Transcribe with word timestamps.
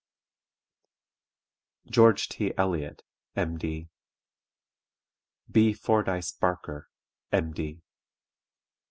D. 1.85 1.91
GEORGE 1.91 2.27
T. 2.29 2.53
ELLIOTT, 2.57 3.03
M.D. 3.35 3.91
B. 5.51 5.73
FORDYCE 5.73 6.31
BARKER, 6.39 6.89
M.D. 7.31 7.83